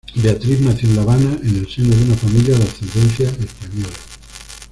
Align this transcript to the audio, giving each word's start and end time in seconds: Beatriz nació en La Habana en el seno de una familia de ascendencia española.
Beatriz 0.15 0.59
nació 0.61 0.89
en 0.89 0.95
La 0.95 1.03
Habana 1.03 1.37
en 1.43 1.57
el 1.57 1.69
seno 1.69 1.95
de 1.95 2.03
una 2.05 2.15
familia 2.15 2.57
de 2.57 2.63
ascendencia 2.63 3.29
española. 3.29 3.89